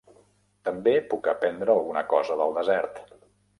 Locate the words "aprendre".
1.35-1.75